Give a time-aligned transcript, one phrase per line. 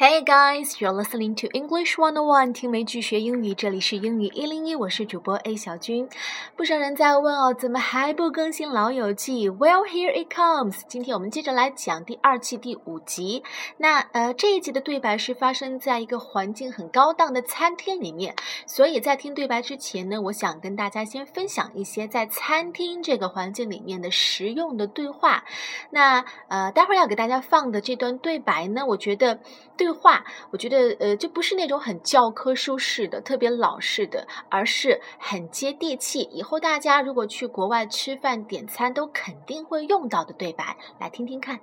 [0.00, 6.08] Hey guys, you're listening to English One on One，听美剧学英语，这里是英语一零一，我是主播 A 小军。
[6.56, 10.80] 不少人在问哦，怎么还不更新老友记？Well, here it comes。
[10.88, 13.44] 今天我们接着来讲第二季第五集。
[13.76, 18.34] 那呃，这一集的对白是发生在一个环境很高档的餐厅里面，
[18.66, 25.44] 所以在听对白之前呢，我想跟大家先分享一些在餐厅这个环境里面的实用的对话。
[25.90, 29.38] 那呃，待会儿要给大家放的这段对白呢，我觉得
[29.76, 29.89] 对。
[29.93, 36.21] 话，我觉得呃，就不是那种很教科书式的、特别老式的，而是很接地气。
[36.31, 41.59] 以后大家如果去国外吃饭点餐，都肯定会用到的对白，来听听看。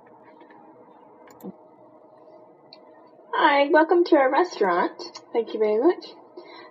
[3.35, 4.93] Hi, welcome to our restaurant.
[5.31, 6.13] Thank you very much.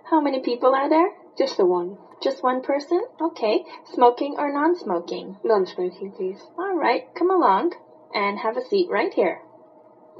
[0.09, 1.11] How many people are there?
[1.35, 1.97] Just the one.
[2.21, 3.01] Just one person?
[3.19, 3.65] Okay.
[3.93, 5.35] Smoking or non-smoking?
[5.43, 6.39] Non-smoking, please.
[6.57, 7.73] All right, come along
[8.13, 9.41] and have a seat right here.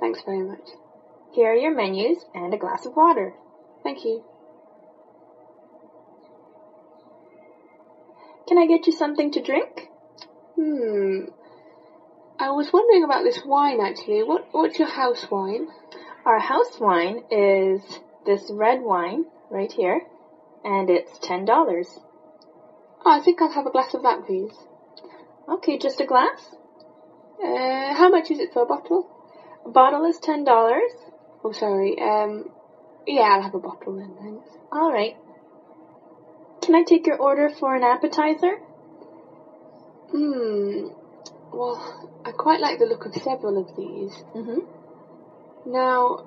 [0.02, 0.68] Thanks very much.
[1.33, 3.35] Here are your menus and a glass of water.
[3.83, 4.25] Thank you.
[8.49, 9.89] Can I get you something to drink?
[10.57, 11.27] Hmm.
[12.41, 14.23] I was wondering about this wine actually.
[14.23, 15.69] What what's your house wine?
[16.25, 17.83] Our house wine is
[18.25, 20.03] this red wine right here,
[20.65, 21.99] and it's ten dollars.
[23.05, 24.53] Oh, I think I'll have a glass of that, please.
[25.49, 26.55] Okay, just a glass.
[27.43, 29.09] Uh, how much is it for a bottle?
[29.65, 30.93] A bottle is ten dollars.
[31.45, 31.99] Oh, sorry.
[32.01, 32.51] Um,
[33.07, 34.49] yeah, I'll have a bottle then, thanks.
[34.73, 35.17] All right.
[36.63, 38.57] Can I take your order for an appetizer?
[40.11, 40.89] Hmm.
[41.53, 44.13] Well, I quite like the look of several of these.
[44.35, 45.73] Mm-hmm.
[45.73, 46.25] Now,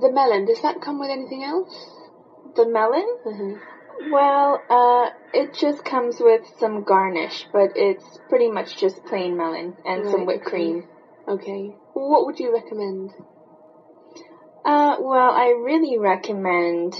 [0.00, 1.90] the melon, does that come with anything else?
[2.56, 3.06] The melon?
[3.26, 4.12] Mm-hmm.
[4.12, 9.76] Well, uh, it just comes with some garnish, but it's pretty much just plain melon
[9.84, 10.50] and right, some whipped okay.
[10.50, 10.88] cream.
[11.26, 11.76] Okay.
[11.94, 13.12] What would you recommend?
[14.64, 16.94] Uh, well, I really recommend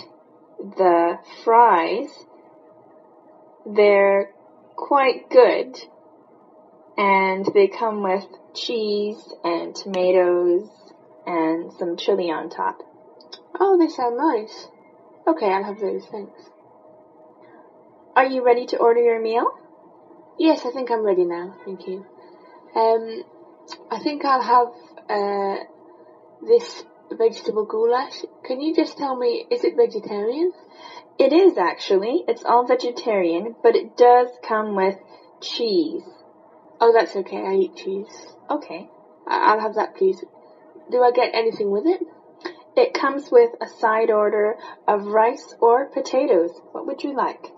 [0.59, 2.11] the fries.
[3.65, 4.31] They're
[4.77, 5.79] quite good.
[6.99, 10.69] And they come with cheese and tomatoes
[11.27, 12.83] and some chili on top.
[13.59, 14.69] Oh, they sound nice.
[15.27, 16.51] Okay, I'll have those, thanks.
[18.15, 19.47] Are you ready to order your meal?
[20.39, 22.05] Yes, I think I'm ready now, thank you.
[22.77, 23.25] Um,
[23.91, 24.69] I think I'll have,
[25.09, 25.65] uh,
[26.47, 28.25] this vegetable goulash.
[28.45, 30.53] Can you just tell me, is it vegetarian?
[31.19, 32.25] It is actually.
[32.27, 34.97] It's all vegetarian, but it does come with
[35.41, 36.03] cheese.
[36.81, 37.47] Oh, that's okay.
[37.47, 38.37] I eat cheese.
[38.51, 38.89] Okay.
[39.27, 40.25] I- I'll have that, please.
[40.91, 42.01] Do I get anything with it?
[42.77, 44.57] It comes with a side order
[44.89, 46.61] of rice or potatoes.
[46.73, 47.53] What would you like?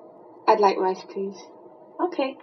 [0.47, 1.49] I'd like rice, please.
[2.01, 2.37] Okay.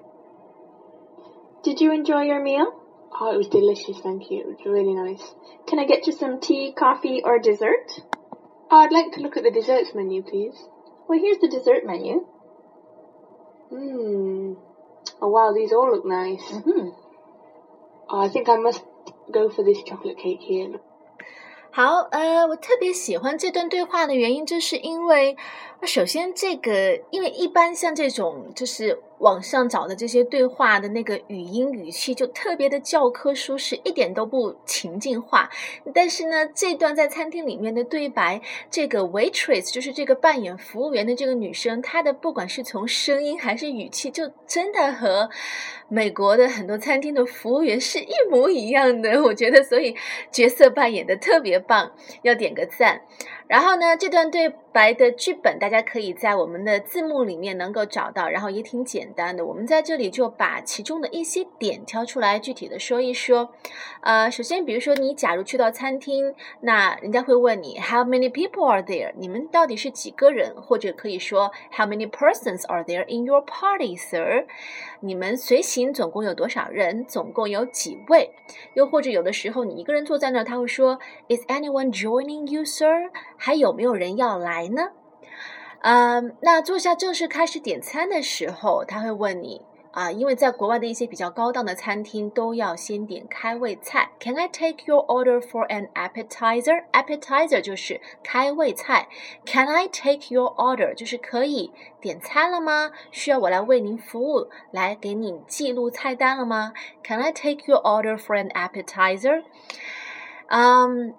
[1.64, 2.82] Did you enjoy your meal?
[3.20, 4.41] Oh, it was delicious, thank you.
[4.41, 5.34] It was really nice.
[5.66, 8.00] Can I get you some tea, coffee, or dessert?
[8.70, 10.54] Oh, I'd like to look at the desserts menu, please.
[11.09, 12.26] Well, here's the dessert menu.
[13.70, 14.54] Hmm.
[15.20, 16.42] Oh, wow, these all look nice.
[16.50, 16.91] Mm-hmm.
[18.10, 18.84] Oh, I think I must
[19.32, 20.78] go for this chocolate cake here.
[21.70, 25.36] 好，呃，我特别喜欢这段对话的原因，就是因为，
[25.82, 35.50] 首先这个，因为一般像这种就是 网上找的这些对话的那个语音语气，就特别的教科书式，一点都不情境化。
[35.94, 45.29] 但是呢，这段在餐厅里面的对白，这个 waitress 就是这个扮演服务员的这个女生，她的不管是从声音还是语气，就真的和
[45.88, 49.23] 美国的很多餐厅的服务员是一模一样的。
[49.23, 49.95] 我觉得，所以
[50.31, 53.01] 角色扮演的特别棒，要点个赞。
[53.53, 59.46] 然后呢，这段对白的剧本大家可以在我们的字幕里面能够找到，然后也挺简单的。
[59.46, 63.52] 我们在这里就把其中的一些点挑出来，具体的说一说。
[64.02, 69.14] 呃，首先，比如说你假如去到餐厅，那人家会问你 How many people are there？
[69.16, 70.56] 你们到底是几个人？
[70.59, 74.47] 或者可以说 How many persons are there in your party, sir？
[75.02, 77.06] 你们随行总共有多少人？
[77.06, 78.31] 总共有几位？
[78.74, 80.97] 又或者有的时候你一个人坐在那儿，他会说
[81.29, 83.11] Is anyone joining you, sir？
[83.45, 84.91] 还有没有人要来呢？
[85.81, 94.11] 嗯，那坐下正式开始点餐的时候，他会问你啊，因为在国外的一些比较高档的餐厅都要先点开胃菜。
[94.22, 96.85] Can I take your order for an appetizer?
[96.93, 99.09] Appetizer 就是开胃菜。
[99.46, 102.91] Can I take your order 就是可以点餐了吗？
[103.11, 106.72] 需要我来为您服务，来给你记录菜单了吗
[107.03, 109.43] ？Can I take your order for an appetizer?
[110.47, 111.16] 嗯。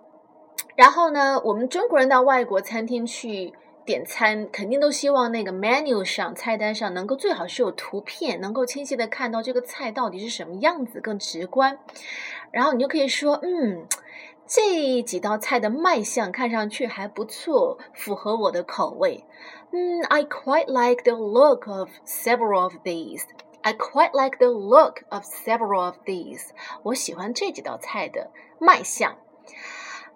[0.77, 3.53] 然后呢，我们中国人到外国餐厅去
[3.85, 11.79] 点餐，肯定都希望那个 menu 上菜单上能够最好是有图片，能够清晰的看到这个菜到底是什么样子，更直观。
[12.51, 13.87] 然后你就可以说，嗯
[14.47, 19.25] 这几道菜的卖相看上去还不错，符合我的口味。
[19.71, 23.23] 嗯，I quite like the look of several of these.
[23.63, 26.49] I quite like the look of several of these.
[26.83, 29.17] 我喜欢这几道菜的卖相。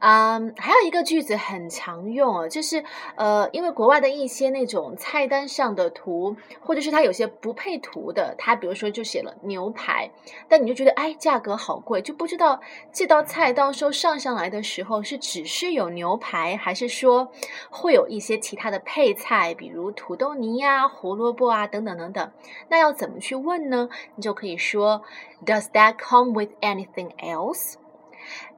[0.00, 2.84] 嗯，还有一个句子很常用啊，就是
[3.16, 10.10] 呃，因为国外的一些那种菜单上的图，或者是它有些不配图的，它比如说就写了牛排，
[10.48, 12.60] 但你就觉得哎，价格好贵，就不知道
[12.92, 17.32] 这道菜到时候上上来的时候是只是有牛排，还是说
[17.70, 22.30] 会有一些其他的配菜，比如土豆泥呀、胡萝卜啊等等等等。
[22.68, 23.88] 那要怎么去问呢？
[24.14, 25.02] 你就可以说
[25.44, 27.74] ，Does that come with anything else？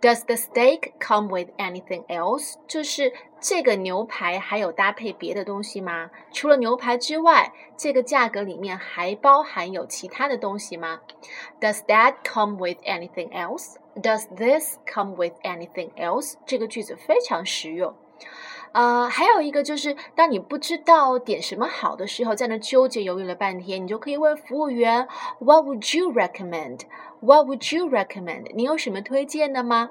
[0.00, 2.54] Does the steak come with anything else？
[2.66, 6.10] 就是这个牛排还有搭配别的东西吗？
[6.32, 11.00] 除了牛排之外，这个价格里面还包含有其他的东西吗
[11.60, 16.34] ？Does that come with anything else？Does this come with anything else？
[16.46, 17.94] 这个句子非常实用。
[18.72, 25.08] 呃，还有一个就是，当你不知道点什么好的时候，在那纠结犹豫了半天，你就可以问服务员
[25.40, 26.82] ：What would you recommend？
[27.21, 28.53] recommend？What would you recommend？
[28.53, 29.89] 你有什么推荐的吗？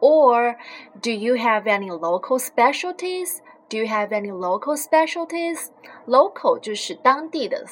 [0.00, 0.56] Or
[1.00, 3.38] do you have any local specialties?
[3.68, 5.68] Do you have any local specialties?
[6.06, 7.64] Local 就是当地的，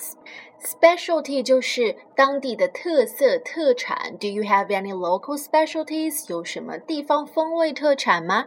[0.62, 4.16] specialty 就是当地的特色特产。
[4.18, 6.30] Do you have any local specialties？
[6.30, 8.46] 有什么地方风味特产吗？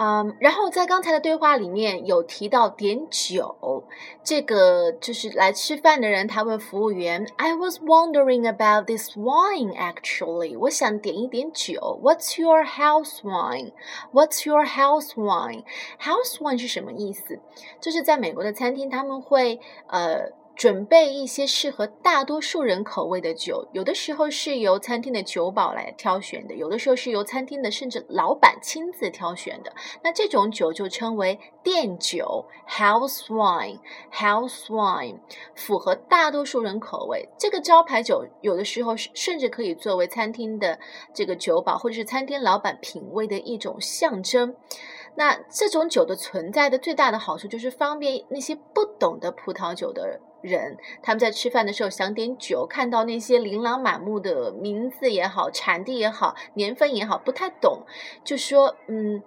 [0.00, 3.84] 嗯，然后在刚才的对话里面有提到点酒，
[4.22, 11.98] 这个就是来吃饭的人，他问服务员：“I was wondering about this wine actually，我想点一点酒。
[12.00, 17.40] What's your house wine？What's your house wine？House wine 是什么意思？
[17.80, 19.58] 就是在美国的餐厅，他们会
[19.88, 29.72] 呃。”准备一些适合大多数人口味的酒，有的时候是由餐厅的酒保来挑选的，有的时候是由餐厅的甚至老板亲自挑选的。
[30.02, 35.20] 那这种酒就称为店酒 （house wine），house wine
[35.54, 37.28] 符合大多数人口味。
[37.38, 40.80] 这个招牌酒有的时候甚至可以作为餐厅的
[41.14, 44.56] 这个酒保或者是餐厅老板品味的一种象征。
[45.14, 57.82] 那这种酒的存在的最大的好处就是方便那些不懂得葡萄酒的人人，他们在吃饭的时候想点酒，看到那些琳琅满目的名字也好、产地也好、年份也好，不太懂，
[58.24, 59.22] 就说嗯，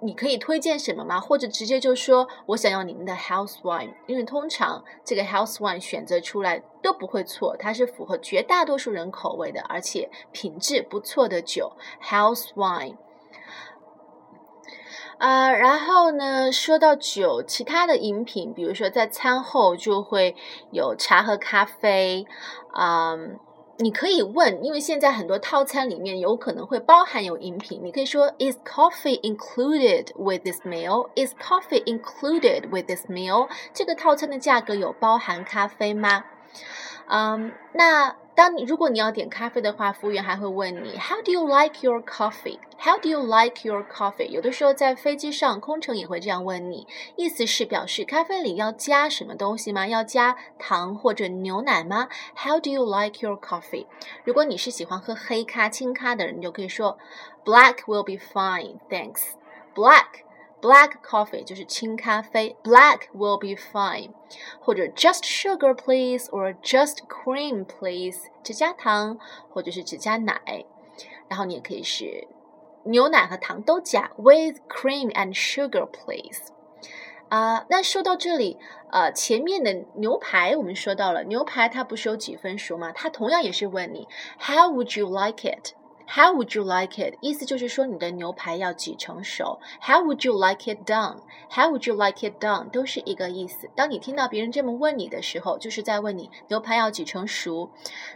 [0.00, 1.18] 你可以推荐什么吗？
[1.18, 11.72] 或者直接就说我想要你们的 house wine，因为通常这个 house wine 选择出来都不会错，它是符合绝大多数人口味的，而且品质不错的酒
[12.02, 12.96] house wine。
[15.18, 20.34] 呃，然后呢，说到酒，其他的饮品，比如说在餐后就会
[20.70, 22.26] 有茶和咖啡，
[22.72, 23.16] 啊，
[23.78, 31.08] 你可以问，因为现在很多套餐里面有可能会包含有饮品，你可以说，Is coffee included with this meal?
[31.14, 33.48] Is coffee included with this meal?
[33.72, 36.24] 这个套餐的价格有包含咖啡吗？
[37.06, 38.16] 嗯，那。
[38.34, 42.58] 当你如果你要点咖啡的话，服务员还会问你 How do you like your coffee?
[42.78, 44.26] How do you like your coffee?
[44.26, 49.86] 有的时候在飞机上，空乘也会这样问你，意思是表示咖啡里要加什么东西吗？
[49.86, 53.86] 要加糖或者牛奶吗？How do you like your coffee?
[54.24, 56.98] 如果你是喜欢喝黑咖、清咖的人，你就可以说
[57.44, 59.34] Black will be fine, thanks.
[59.74, 60.24] Black.
[60.64, 64.12] Black coffee 就是清咖啡，Black will be fine，
[64.58, 69.18] 或者 Just sugar please，or Just cream please，只加糖
[69.50, 70.64] 或者是只加奶，
[71.28, 72.26] 然后你也可以是
[72.84, 76.50] 牛奶和糖都加，With cream and sugar please。
[77.28, 78.58] 啊，那说到这里，
[78.90, 82.90] 呃，前面的牛排我们说到了，牛排它不是有几分熟吗？
[82.90, 85.74] 它同样也是问你，How would you like it？
[86.06, 87.16] How would you like it？
[87.20, 89.58] 意思就是说你的牛排要几成熟。
[89.80, 92.70] How would you like it done？How would you like it done？
[92.70, 93.68] 都是一个意思。
[93.74, 97.70] 当你听到别人这么问你的时候，就是在问你牛排要几成熟。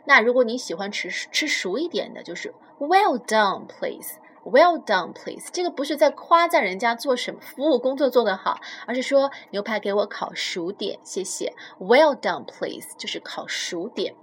[0.04, 4.16] 那如果你喜欢吃吃熟一点的，就是 Well done, please。
[4.50, 5.50] Well done, please。
[5.52, 11.52] 这个不是在夸赞人家做什么服务工作做得好，而是说牛排给我烤熟点，谢谢。
[11.78, 14.14] Well done, please，就是烤熟点。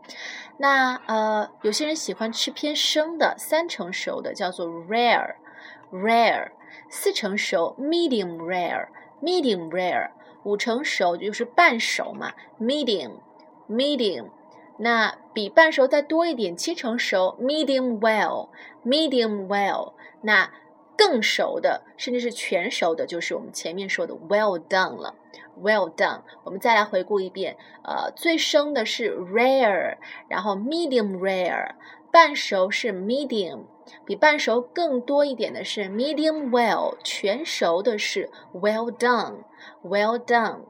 [0.57, 6.51] 那呃，有些人喜欢吃偏生的，三成熟的叫做 rare，rare。
[6.89, 10.09] 四成熟 medium rare，medium rare。
[10.43, 14.29] 五成熟就是半熟嘛，medium，medium。
[14.77, 19.93] 那比半熟再多一点，七成熟，medium well，medium well。
[20.21, 20.51] 那
[20.97, 25.15] 更熟的，甚至是全熟的，就是我们前面说的 well done 了
[25.61, 26.21] ，well done。
[26.43, 31.75] 我们再来回顾一遍，呃，最生的是 rare，然后 medium rare，
[32.11, 33.65] 半熟是 medium，
[34.05, 40.61] 比半熟更多一点的是 medium well，全熟的是 well done，well done。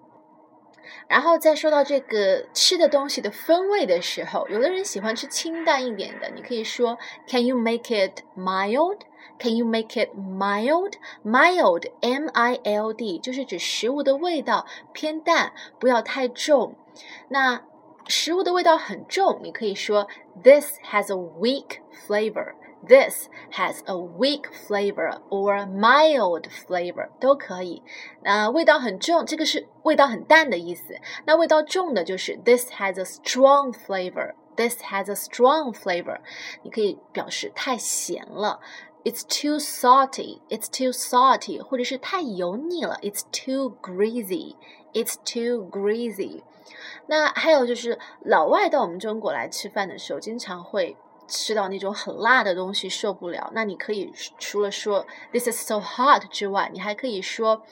[1.07, 8.99] 然后再说到这个吃的东西的风味的时候，有的人喜欢吃清淡一点的，你可以说 Can you make it mild?
[9.37, 10.93] Can you make it mild?
[11.23, 16.75] Mild, M-I-L-D，就是指食物的味道偏淡，不要太重。
[17.27, 17.63] 那
[18.07, 20.07] 食物的味道很重，你可以说
[20.41, 22.53] This has a weak flavor.
[22.86, 27.82] This has a weak flavor or mild flavor 都可以。
[28.22, 30.94] 那味道很重，这个是味道很淡的意思。
[31.26, 34.34] 那味道重的就是 This has a strong flavor.
[34.56, 36.20] This has a strong flavor.
[36.62, 38.60] 你可以表示太咸了。
[39.04, 40.40] It's too salty.
[40.48, 41.58] It's too salty.
[41.58, 42.98] 或者是太油腻了。
[43.02, 44.56] It's too greasy.
[44.92, 46.42] It's too greasy.
[47.06, 50.96] 那还有就是老外到我们中国来吃饭的时候，经常会。
[51.27, 57.63] 吃到那种很辣的东西受不了，那你可以除了说 "This is so hot" 之外，你还可以说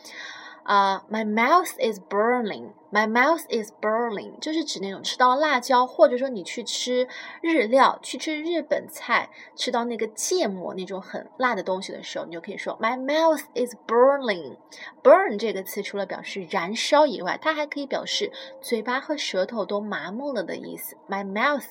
[0.63, 7.07] 啊 "My mouth is burning", "My mouth is burning" 就是指那种吃到辣椒，或者说你去吃
[7.41, 14.55] 日料，去吃日本菜，吃到那个芥末那种很辣的东西的时候，你就可以说 "My mouth is burning".
[15.03, 18.31] "Burn" 这个词除了表示燃烧以外，它还可以表示
[18.62, 20.95] 嘴巴和舌头都麻木了的意思。
[21.10, 21.65] My mouth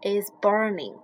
[0.00, 0.94] is burning.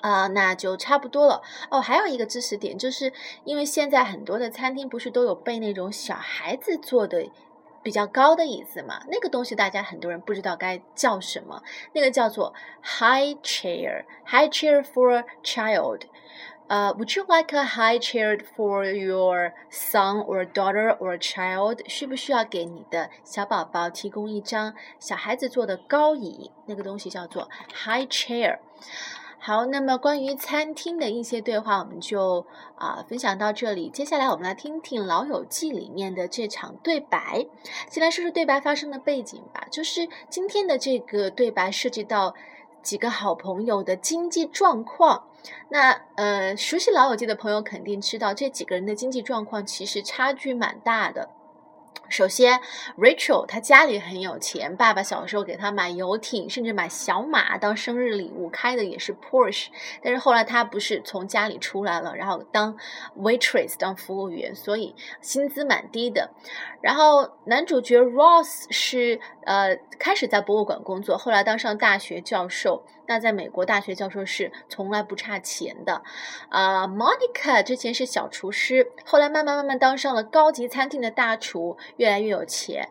[0.00, 1.80] 啊，那就差不多了哦。
[1.80, 3.12] 还有一个知识点，就是
[3.44, 7.30] 因为现在很多的餐厅不是都有备那种小孩子坐的
[7.82, 9.02] 比较高的椅子嘛？
[9.08, 12.52] 那个东西大家很多人不知道该叫什么，那个叫做
[12.82, 16.02] high chair，high chair for child。
[16.68, 21.80] 呃，Would you like a high chair for your son or daughter or child？
[21.88, 26.52] 需不需要给你的小宝宝提供一张小孩子坐的高椅？
[26.66, 28.58] 那个东西叫做 high chair。
[29.42, 32.44] 好，那么关于餐厅的一些对话，我们就
[32.74, 33.88] 啊分享到这里。
[33.88, 37.46] 接下来我们来听听《老友记》里面的这场对白。
[37.88, 39.66] 先来说说对白发生的背景吧。
[39.70, 42.34] 就是今天的这个对白涉及到
[42.82, 45.24] 几个好朋友的经济状况。
[45.70, 51.30] 那呃，熟悉《老友记》的朋友肯定知道，这几个人的经济状况其实差距蛮大的。
[52.10, 52.60] 首先
[52.98, 59.68] ，Rachel 她家里很有钱，爸爸小时候给她买游艇，甚至买小马当生日礼物，开的也是 Porsche。
[60.02, 62.76] 但是后来她不是从家里出来了，然后当
[63.16, 66.30] waitress 当服务员，所以薪资蛮低的。
[66.80, 72.84] 然后男主角 Ross 是呃开始在博物馆工作，后来当上大学教授。
[73.10, 76.00] 那在美国大学教授是从来不差钱的。
[76.48, 81.76] 啊，Monica 之前是小厨师，后来慢慢慢慢当上了高级餐厅的大厨。
[81.96, 82.88] 越来越有钱。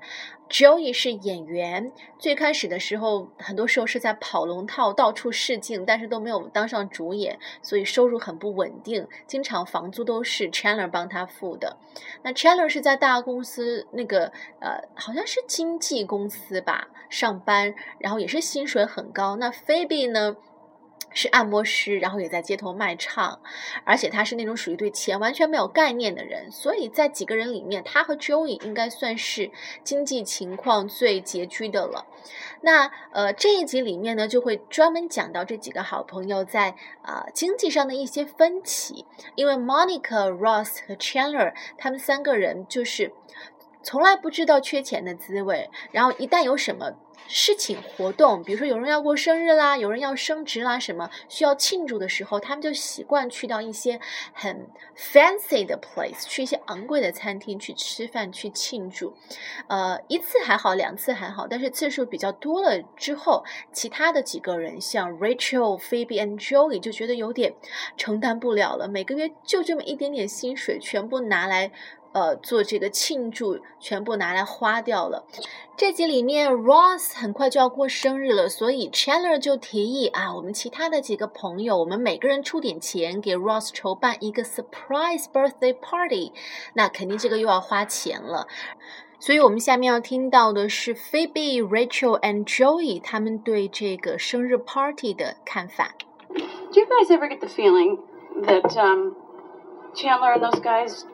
[0.49, 11.77] Joey 是演员，最开始的时候，很多时候是在跑龙套，到处试镜，但是都没有当上主演，所以收入很不稳定，经常房租都是 Chandler 帮他付的。
[12.23, 19.35] 那 Chandler 是在大公司那个呃，好像是经纪公司吧上班，然后也是薪水很高。
[19.35, 20.35] 那 Phoebe 呢？
[21.11, 23.39] 是按摩师，然后也在街头卖唱，
[23.83, 29.51] 而且他是那种属于对钱完全没有概念的人，所以在几个人里面，他和 Joey 应该算是
[29.83, 32.05] 经济情况最拮据的了。
[32.61, 43.13] 那呃这一集里面呢，就会专门讲到这几个好朋友在啊经济上的一些分歧，因为 Monica、Ross 和 Chandler 他们三个人就是
[43.81, 46.93] 从来不知道缺钱的滋味，然后一旦有什么。
[47.31, 53.99] 事情活动，比如说有人要过生日啦，有人要升职啦，什么需要庆祝的时候，他们就习惯去到一些
[54.33, 54.67] 很
[54.97, 59.13] fancy 的 place，去一些昂贵的餐厅去吃饭去庆祝。
[59.67, 67.53] 呃，一次还好，两次还好，但是次数比较多了之后，其他的几个人像 Rachel、Phoebe and Joey 就觉得有点
[67.95, 71.71] 承担不了了，每个月就这么一点点薪水，全部拿来。
[72.12, 75.24] 呃，做这个庆祝，全部拿来花掉了。
[75.76, 86.32] 这集里面，Ross 很快就要过生日了，所以 Chandler 就提议啊，我们其他的几个朋友，我们每个人出点钱，给 Ross 筹办一个 surprise birthday party。
[86.74, 88.46] 那肯定这个又要花钱了，
[89.18, 95.96] 所以我们下面要听到的是 Phoebe、Rachel and Joey 他们对这个生日 party 的看法。
[96.28, 97.98] Do you guys ever get the feeling
[98.42, 99.16] that um,
[99.96, 101.04] Chandler and those guys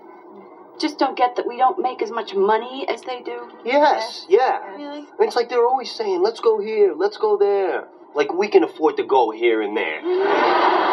[0.80, 3.50] just don't get that we don't make as much money as they do?
[3.64, 4.60] Yes, yeah.
[4.76, 5.06] Really?
[5.20, 7.88] It's like they're always saying, let's go here, let's go there.
[8.14, 10.02] Like we can afford to go here and there.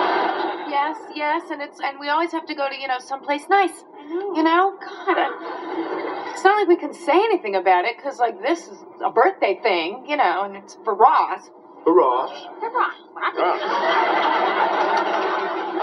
[0.69, 3.85] Yes, yes, and it's and we always have to go to you know someplace nice.
[4.09, 8.41] You know, God, I, it's not like we can say anything about it because like
[8.41, 11.51] this is a birthday thing, you know, and it's for Ross.
[11.85, 12.47] For Ross.
[12.59, 12.95] For Ross.
[13.17, 14.49] Ah.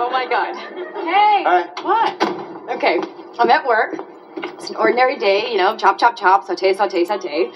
[0.01, 0.55] Oh my god.
[0.55, 1.43] Hey.
[1.43, 1.69] Hi.
[1.81, 2.58] What?
[2.69, 2.99] Okay,
[3.39, 3.95] I'm at work.
[4.37, 7.51] It's an ordinary day, you know, chop, chop, chop, saute, saute, saute.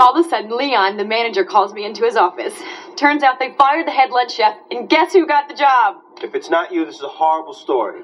[0.00, 2.54] All of a sudden, Leon, the manager, calls me into his office.
[2.96, 5.96] Turns out they fired the head lunch chef, and guess who got the job?
[6.22, 8.00] If it's not you, this is a horrible story.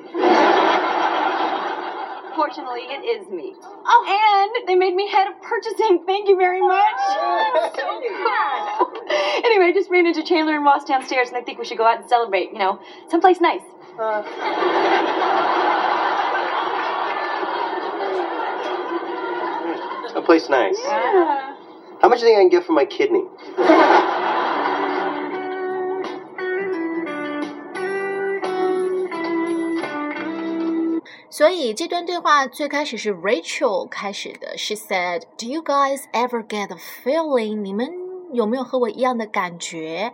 [2.36, 3.54] Fortunately, it is me.
[3.62, 4.52] Oh.
[4.52, 6.04] And they made me head of purchasing.
[6.06, 6.94] Thank you very much.
[6.98, 8.92] Oh, so.
[9.46, 11.86] Anyway, I just ran into Chandler and Ross downstairs, and I think we should go
[11.86, 12.52] out and celebrate.
[12.52, 13.62] You know, someplace nice.
[20.13, 20.77] A place nice.
[20.83, 21.55] Yeah.
[22.01, 23.25] How much do you think I can get for my kidney?
[31.29, 37.61] 所以这段对话最开始是 Rachel 开始的，She said, "Do you guys ever get the feeling？
[37.61, 37.89] 你们
[38.33, 40.13] 有没有和我一样的感觉？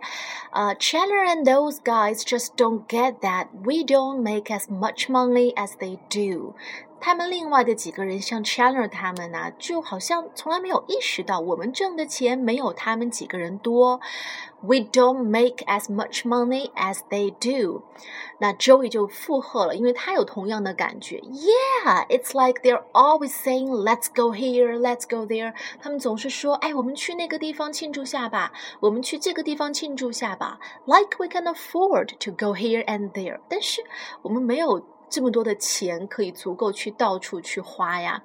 [0.50, 5.72] 呃、uh,，Chandler and those guys just don't get that we don't make as much money as
[5.78, 6.54] they do."
[7.02, 14.00] 他们另外的几个人，像 Chandler 他们呢、啊，就好像从来没有意识到我们挣的钱没有他们几个人多。
[14.60, 17.84] We don't make as much money as they do。
[18.38, 21.18] 那 Joey 就附和了，因为他有同样的感觉。
[21.18, 30.58] Yeah, it's like they're always saying, "Let's go here, let's go there." 他们总是说，哎，我们去那个地方庆祝下吧，我们去这个地方庆祝下吧。
[30.84, 33.38] Like we can afford to go here and there。
[33.48, 33.82] 但是
[34.22, 34.84] 我们没有。
[35.13, 38.23] 这么多的钱可以足够去到处去花呀，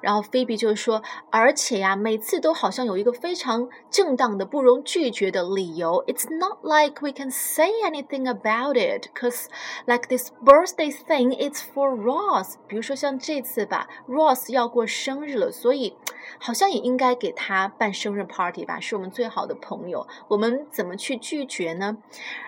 [0.00, 6.04] 然后菲比就说，而且呀，每次都好像有一个非常正当的、不容拒绝的理由。
[6.06, 9.46] It's not like we can say anything about it, cause
[9.86, 12.54] like this birthday thing, it's for Ross。
[12.68, 15.96] 比如说像这次吧，Ross 要过生日了，所以
[16.38, 21.98] 好像也应该给他办生日 party 吧，是我们最好的朋友，我们怎么去拒绝呢？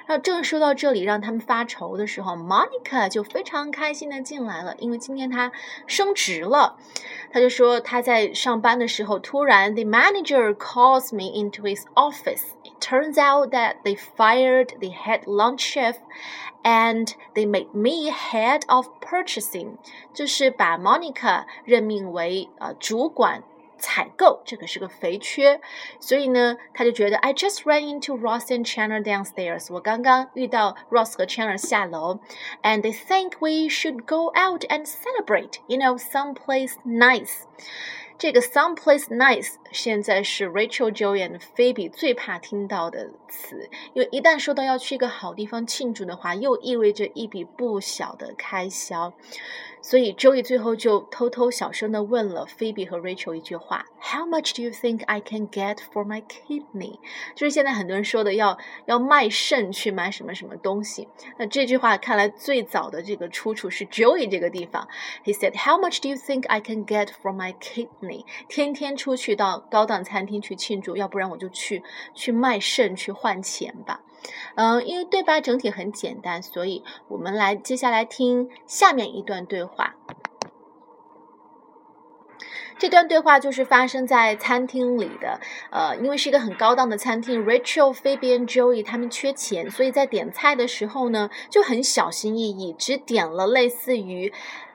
[0.06, 5.50] 那正说到这里，让他们发愁的时候，Monica 就非常开心的进来了，因为今天他
[5.88, 6.76] 升职了。
[7.32, 12.42] 他就说他在上班的时候，突然 the manager calls me into his office.
[12.62, 15.96] It turns out that they fired the head lunch chef
[16.62, 19.78] and they made me head of purchasing，
[20.12, 23.42] 就是把 Monica 任命为呃主管。
[23.82, 25.60] 采购这个是个肥缺，
[25.98, 29.74] 所以呢，他就觉得 I just ran into Ross and Chandler downstairs。
[29.74, 32.20] 我刚刚遇到 Ross 和 Chandler 下楼
[32.62, 37.42] ，and they think we should go out and celebrate, you know, someplace nice。
[38.18, 49.12] 这个 someplace nice 现在是 Rachel、Joey and Phoebe 最怕听到的词，因为一旦说到要去一个好地方庆祝的话，又意味着一笔不小的开销。
[49.82, 56.22] 所以 Joey 最后就偷偷小声的问了 Phoebe 和 Rachel 一句话：How much do you think I can get for my
[56.22, 57.00] kidney？
[57.34, 61.08] 就是现在很多人说的要要卖肾去买什么什么东西。
[61.36, 64.86] 那这句话看来最早的这个出处是 Joey 这个地方。
[65.24, 68.24] He said, How much do you think I can get for my kidney？
[68.48, 71.82] 天天出去到高档餐厅去庆祝，要不然我就去
[72.14, 74.00] 去卖肾去换钱吧。
[74.54, 79.94] 嗯，因为对白整体很简单，所以我们来接下来听下面一段对话。
[82.78, 85.38] 这段对话就是发生在餐厅里的，
[85.70, 94.32] 呃，因为是一个很高档的餐厅，Rachel、Phoebe 和 Joey 他们缺钱，所以在点菜的时候呢，就很小心翼翼，只点了类似于。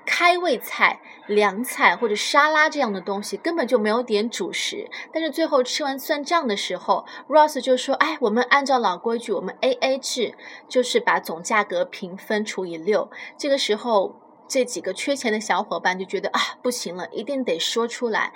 [0.08, 10.34] 开胃菜、凉菜或者沙拉这样的东西根本就没有点主食，但是最后吃完算账的时候，Ross 就说：“哎，我们按照老规矩，我们 A A 制，
[10.70, 14.16] 就是把总价格平分除以六。”这个时候，
[14.48, 18.32] 这几个缺钱的小伙伴就觉得啊，不行了，一定得说出来。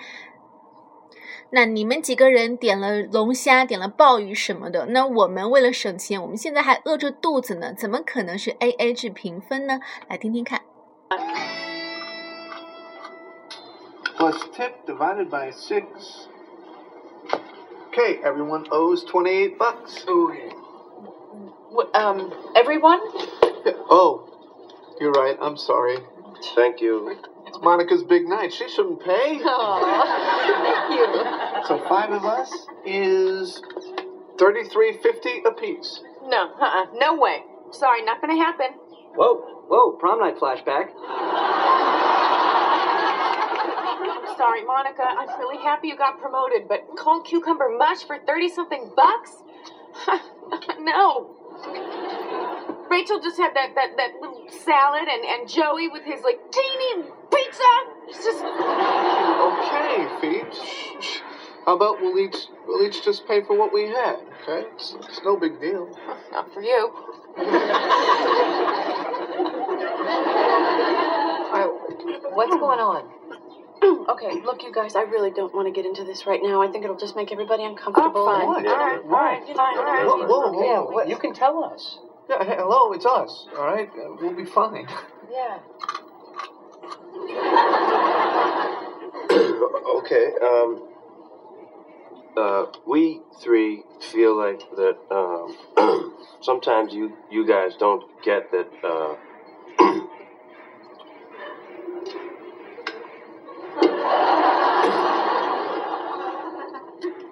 [1.53, 9.79] 那你们几个人点了龙虾，点了鲍鱼什么的，那我们为了省钱，我们现在还饿着肚子呢，怎么可能是 A A 制平分呢？
[10.09, 10.61] 来听听看。
[14.31, 16.27] Plus tip divided by six.
[17.87, 20.05] Okay, everyone owes 28 bucks.
[20.07, 20.49] Okay.
[21.69, 22.99] What, um, everyone?
[23.89, 24.23] Oh,
[24.99, 25.35] you're right.
[25.41, 25.97] I'm sorry.
[26.55, 27.15] Thank you.
[27.45, 28.53] It's Monica's big night.
[28.53, 29.37] She shouldn't pay.
[29.43, 31.07] thank you.
[31.67, 33.61] So five of us is
[34.37, 36.01] 33.50 apiece.
[36.23, 37.43] No, uh-uh, no way.
[37.71, 38.75] Sorry, not gonna happen.
[39.15, 39.35] Whoa,
[39.67, 40.87] whoa, prom night flashback.
[44.41, 45.03] Sorry, Monica.
[45.03, 49.35] I'm really happy you got promoted, but cold cucumber mush for 30 something bucks?
[50.79, 51.29] no.
[52.89, 57.03] Rachel just had that, that, that little salad, and, and Joey with his like teeny
[57.31, 57.71] pizza.
[58.07, 58.43] It's just.
[58.43, 61.21] Okay, Phoebes.
[61.67, 64.67] How about we'll each we'll each just pay for what we had, okay?
[64.73, 65.87] It's, it's no big deal.
[66.31, 66.91] Not for you.
[72.33, 73.20] What's going on?
[74.09, 76.61] Okay, look, you guys, I really don't want to get into this right now.
[76.61, 78.25] I think it'll just make everybody uncomfortable.
[78.25, 78.45] fine.
[78.45, 80.05] All right, all right, fine, all right.
[80.05, 80.65] Whoa, whoa, whoa.
[80.65, 81.99] Yeah, what, you can tell us.
[82.29, 83.47] Yeah, hey, hello, it's us.
[83.57, 84.87] All right, uh, we'll be fine.
[85.31, 85.59] Yeah.
[89.97, 90.33] okay.
[90.41, 90.87] Um.
[92.37, 94.97] Uh, we three feel like that.
[95.11, 98.69] Um, sometimes you you guys don't get that.
[98.83, 99.15] Uh,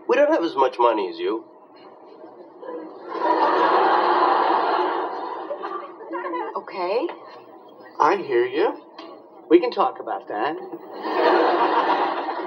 [0.09, 1.45] we don't have as much money as you.
[6.57, 7.07] Okay.
[7.99, 8.83] I hear you.
[9.49, 10.55] We can talk about that.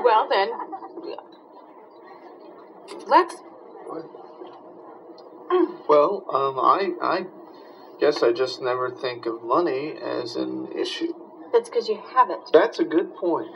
[0.05, 0.51] Well, then,
[3.07, 3.37] let's.
[5.89, 7.27] Well, um, I I
[8.01, 11.15] guess I just never think of money as an issue.
[11.53, 12.53] That's because you haven't.
[12.53, 13.49] That's a good point.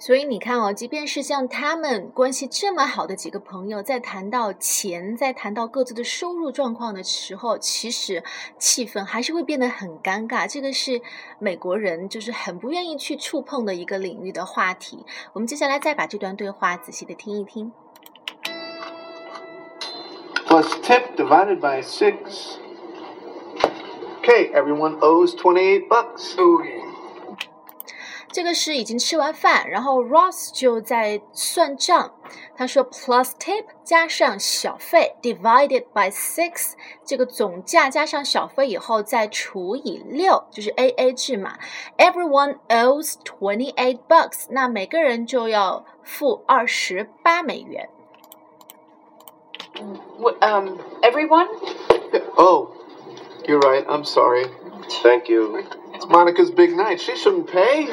[0.00, 8.22] 所以你看哦，即便是像他们关系这么好的几个朋友，在谈到钱，在谈到各自的收入状况的时候，其实
[8.58, 10.48] 气氛还是会变得很尴尬。
[10.48, 11.00] 这个是
[11.40, 15.04] 美国人就是很不愿意去触碰的一个领域的话题。
[15.32, 17.72] 我们接下来再把这段对话仔细的听一听。
[20.46, 22.56] Plus tip divided by six.
[24.22, 26.36] Okay, everyone owes twenty-eight bucks.
[28.31, 32.13] 这个是已经吃完饭，然后 Ross 就在算账。
[32.55, 36.73] 他说 plus tip 加上小费 divided by six，
[37.05, 41.57] 这个总价加上小费以后再除以六，就是 A A 制嘛。
[41.97, 47.89] Everyone owes twenty eight bucks，那每个人就要付二十八美元。
[50.19, 51.47] What, um, everyone?
[52.35, 52.69] Oh,
[53.45, 53.85] you're right.
[53.85, 54.45] I'm sorry.
[55.01, 55.63] Thank you.
[55.97, 56.99] It's Monica's big night.
[56.99, 57.87] She shouldn't pay.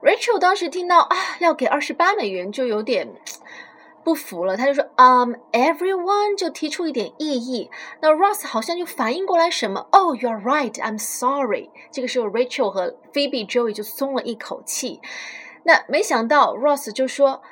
[0.00, 3.08] Rachel 当时听到啊要给二十八美元，就有点
[4.04, 7.70] 不服了，他就说嗯、um,，everyone 就提出一点异议。
[8.00, 11.70] 那 Ross 好像就反应过来什么，Oh, you're right, I'm sorry。
[11.90, 15.00] 这个时候 Rachel 和 Phoebe、Joey 就松了一口气。
[15.64, 17.42] 那没想到 Ross 就说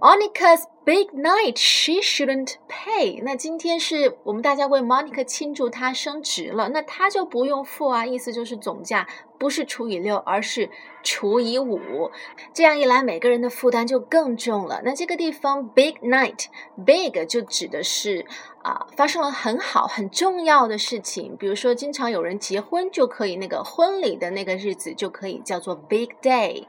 [0.00, 3.21] Monica's big night, she shouldn't pay。
[3.23, 9.07] 那今天是我们大家为 Monica 庆祝她升职了，那她就不用付啊，意思就是总价
[9.39, 10.69] 不是除以六，而是
[11.01, 12.11] 除以五。
[12.53, 14.81] 这样一来，每个人的负担就更重了。
[14.85, 18.25] 那这个地方 big night，big 就指的是
[18.65, 26.65] 啊、发生了很好很重要的事情，比如说经常有人结婚就可以那个婚礼的那个日子就可以叫做 big day。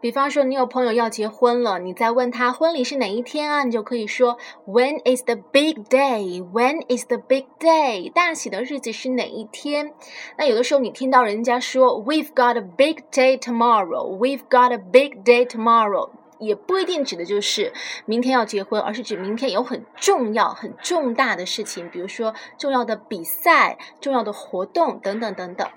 [0.00, 6.42] 比方说你有朋友要结婚了，你再问他婚礼是哪一天啊，你就可以说 When is the big day?
[6.42, 8.12] When is the big day?
[8.12, 9.94] 大喜的日子是哪一天？
[10.36, 14.08] 那有的时候你听到人家说 We've got a big day tomorrow.
[14.08, 16.10] We've got a big day tomorrow.
[16.38, 17.72] 也不一定指的就是
[18.06, 25.68] 明天要结婚，而是指明天有很重要、很重大的事情，比如说重要的比赛、重要的活动等等等等。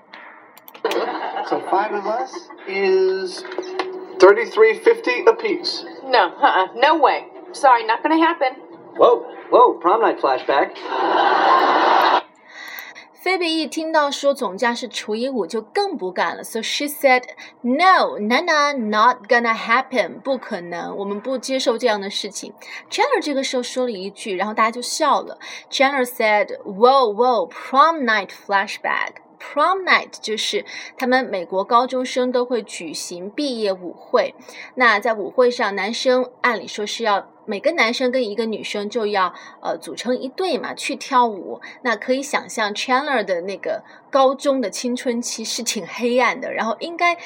[1.46, 3.44] So five of us is
[4.18, 5.84] thirty-three fifty apiece.
[6.04, 7.26] No, uh-uh, no way.
[7.52, 8.56] Sorry, not gonna happen.
[8.96, 10.70] Whoa, whoa, prom night flashback.
[13.22, 16.42] 菲比一听到说总价是除以五，就更不干了。
[16.42, 17.22] So she said,
[17.60, 22.52] "No, Nana, not gonna happen，不可能，我们不接受这样的事情。
[22.90, 25.38] ”Chandler 这个时候说了一句，然后大家就笑了。
[25.70, 30.64] Chandler said, "Whoa, whoa, prom night flashback." Prom night 就是
[30.96, 34.36] 他们美国高中生都会举行毕业舞会。
[34.76, 41.60] 那在舞会上，男生按理说是要每个男生跟一个女生就要呃组成一对嘛去跳舞。
[41.82, 47.18] 那可以想象 Chandler 的那个高中的青春期是挺黑暗的，然后应该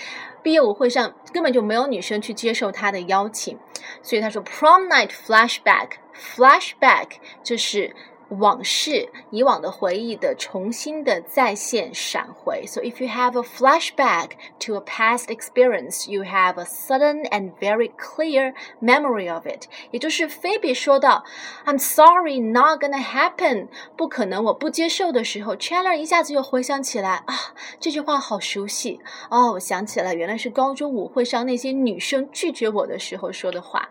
[0.42, 3.58] 毕业舞会上根本就没有女生去接受他的邀请，
[4.02, 7.08] 所以他说 prom night flashback，flashback
[7.44, 7.94] 就是。
[8.28, 12.64] 往事、以往的回忆的重新的再现、闪回。
[12.66, 17.92] So if you have a flashback to a past experience, you have a sudden and very
[17.96, 19.64] clear memory of it。
[19.92, 21.24] 也就是菲比说到
[21.64, 27.34] "I'm sorry, not gonna happen"，不可能，我不接受的时候，Chandler 一下子又回想起来啊，
[27.78, 33.88] 这句话好熟悉哦，我想起来，原来是高中舞会上那些女生拒绝我的时候说的话。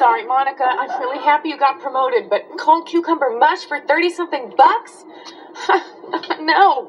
[0.00, 0.64] Sorry, Monica.
[0.64, 5.04] I'm really happy you got promoted, but cold cucumber mush for 30 something bucks?
[6.40, 6.88] no.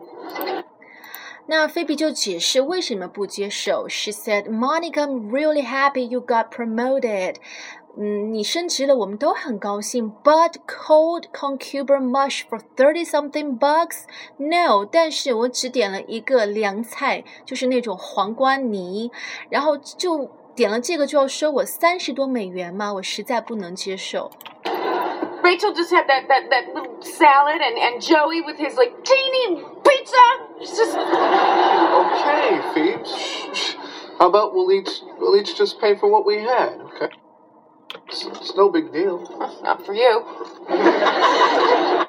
[1.49, 3.87] 那菲比就解释为什么不接受。
[3.87, 7.35] She said, "Monica, I'm really happy you got promoted."
[7.99, 10.13] 嗯，你升职了，我们都很高兴。
[10.23, 14.03] But cold cucumber mush for thirty something bucks?
[14.37, 19.09] No，但是我只点了一个凉菜，就是那种黄瓜泥，
[19.49, 22.93] 然后就 点了这个就要收我三十多美元吗？
[22.93, 24.31] 我实在不能接受。
[25.43, 29.63] Rachel just had that that that little salad, and and Joey with his like teeny
[29.83, 30.17] pizza.
[30.59, 33.05] It's just Okay, Phoebe.
[33.05, 33.75] Shh, shh.
[34.19, 37.11] How about we'll each we'll each just pay for what we had, okay?
[38.07, 39.21] It's, it's no big deal.
[39.63, 40.23] not for you.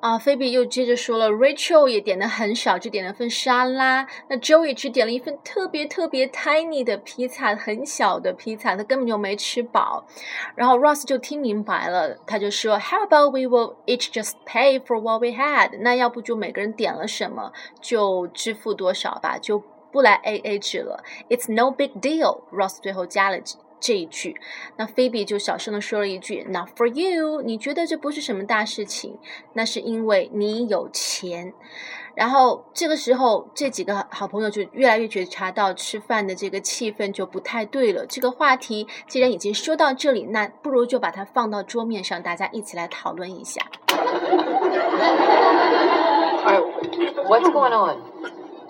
[0.00, 4.06] 啊，菲比又接着说了，Rachel 也点的很少，只点了份沙拉。
[4.28, 10.06] 那 Joey 只点了一份特别特别 tiny 的披萨，很小的披萨，他根本就没吃饱。
[10.54, 15.76] 然后 Ross 就听明白了，他就说，How about we will each just pay for what we had？
[15.80, 19.58] 那要不就每个人点了什么就支付多少吧，就
[19.90, 21.02] 不来 A A 制了。
[21.30, 22.42] It's no big deal。
[22.52, 23.40] Ross 最后加了
[23.78, 24.40] 这一句，
[24.76, 29.18] 那菲比就小声的说了一句：“Not for you。”你觉得这不是什么大事情？
[29.52, 31.52] 那是因为你有钱。
[32.14, 38.06] 然后这个时候，这几个好朋友就越来越觉察到吃饭的这个气氛就不太对了。
[38.06, 43.60] 这个话题既然已经说到这里，那不如就把它放到桌面上，大家一起来讨论一下。
[47.28, 47.98] What's going on?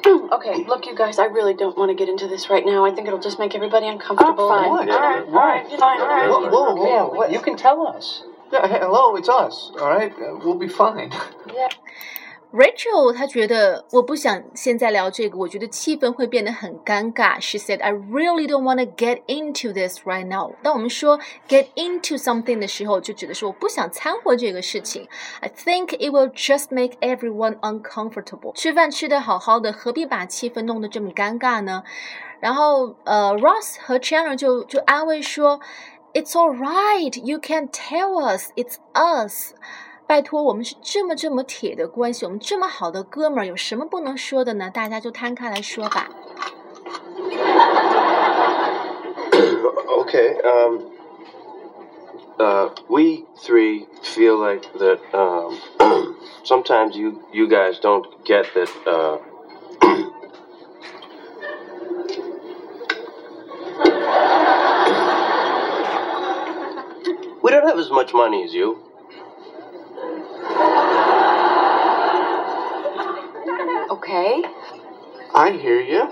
[0.33, 2.85] Okay, look, you guys, I really don't want to get into this right now.
[2.85, 4.49] I think it'll just make everybody uncomfortable.
[4.49, 4.71] fine.
[4.71, 4.89] What?
[4.89, 6.29] All right, all right, fine, all right.
[6.29, 6.89] Whoa, whoa, whoa.
[6.89, 8.23] Yeah, what, you can tell us.
[8.53, 9.71] Yeah, hey, hello, it's us.
[9.81, 11.13] All right, uh, we'll be fine.
[12.56, 17.40] Rachel 她觉得我不想现在聊这个，我觉得气氛会变得很尴尬。
[17.40, 22.60] She said, "I really don't want to get into this right now." 当我们说 get into something
[22.60, 25.08] 的时候，就指的是我不想掺和这个事情。
[25.40, 28.54] I think it will just make everyone uncomfortable.
[28.54, 31.84] 吃饭吃得好好的，何必把气氛弄得这么尴尬呢？
[32.42, 35.62] 然后呃，Ross 和 Chandler 就就安慰说，
[36.14, 39.54] It's all right, you can tell us, it's us.
[40.07, 44.71] 拜托，我们是这么这么铁的关系，我们这么好的哥们儿，有什么不能说的呢？
[44.71, 46.09] 大家就摊开来说吧。
[50.07, 50.37] okay.
[50.43, 50.79] Um,
[52.39, 55.01] uh, we three feel like that.
[55.13, 55.57] Um,
[56.45, 58.71] sometimes you you guys don't get that.
[58.87, 59.19] Uh,
[67.43, 68.86] we don't have as much money as you.
[74.06, 74.44] Okay.
[75.34, 76.10] I hear you.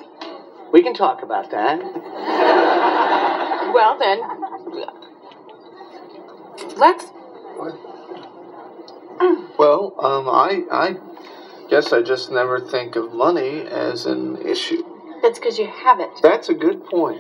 [0.72, 1.80] We can talk about that.
[3.74, 4.22] Well then,
[6.78, 7.06] let's.
[9.58, 10.96] Well, um, I I
[11.70, 14.84] guess I just never think of money as an issue.
[15.22, 16.10] That's because you have it.
[16.22, 17.20] That's a good point.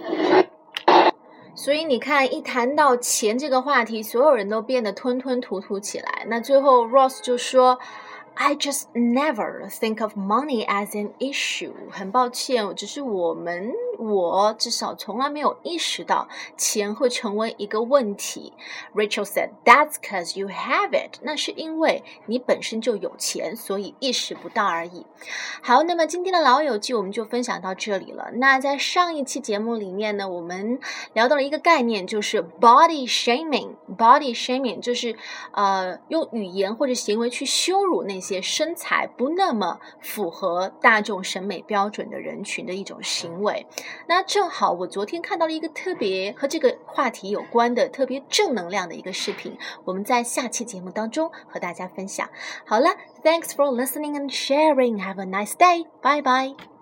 [1.55, 6.25] 所以你看，一谈到钱这个话题，所有人都变得吞吞吐吐起来。
[6.27, 7.79] 那最后 Ross 就说
[8.34, 18.52] ：“I just never think of money as an issue。”很抱歉，只是我们我至少从来没有意识到钱会成为一个问题。
[18.94, 25.06] Rachel said, "That's because you have it." 那是因为你本身就有钱，所以意识不到而已。
[25.62, 28.30] 好，那么今天的老友记我们就分享到这里了。
[28.34, 30.78] 那在上一期节目里面呢，我们
[31.12, 33.74] 聊到了一个概念，就是 body shaming。
[33.96, 35.16] body shaming 就是
[35.52, 43.66] 呃用语言或者行为去羞辱那些身材不那么符合大众审美标准的人群的一种行为。
[44.08, 52.28] 那正好我昨天看到了一个特别和这个话题有关的特别正能量的一个视频，我们在下期节目当中和大家分享。
[52.66, 52.90] 好了
[53.22, 55.02] ，Thanks for listening and sharing.
[55.04, 55.84] Have a nice day.
[56.00, 56.73] Bye bye.